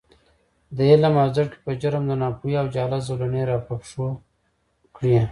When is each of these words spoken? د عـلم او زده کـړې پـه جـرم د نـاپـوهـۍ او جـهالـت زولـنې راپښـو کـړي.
د 0.75 0.77
عـلم 0.91 1.15
او 1.21 1.27
زده 1.33 1.43
کـړې 1.51 1.57
پـه 1.63 1.71
جـرم 1.81 2.03
د 2.07 2.11
نـاپـوهـۍ 2.21 2.53
او 2.59 2.67
جـهالـت 2.73 3.01
زولـنې 3.07 3.41
راپښـو 3.49 4.07
کـړي. 4.95 5.15